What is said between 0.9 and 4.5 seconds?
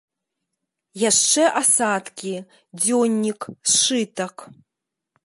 Яшчэ асадкі, дзённік, сшытак.